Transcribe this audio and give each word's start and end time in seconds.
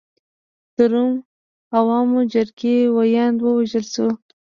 د 0.75 0.77
روم 0.91 1.11
د 1.21 1.23
عوامو 1.77 2.19
جرګې 2.33 2.75
ویاند 2.95 3.37
ووژل 3.41 3.85
شو. 3.93 4.07